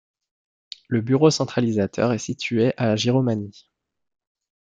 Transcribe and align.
Le 0.87 1.01
bureau 1.01 1.29
centralisateur 1.29 2.11
est 2.11 2.17
situé 2.17 2.73
à 2.75 2.95
Giromagny. 2.95 3.69